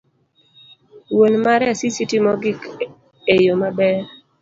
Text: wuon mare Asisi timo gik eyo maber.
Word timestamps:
wuon 1.15 1.33
mare 1.45 1.65
Asisi 1.73 2.03
timo 2.11 2.31
gik 2.41 2.59
eyo 3.33 3.53
maber. 3.61 3.97